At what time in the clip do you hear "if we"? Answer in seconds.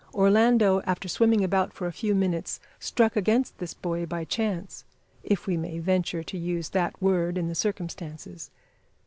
5.21-5.57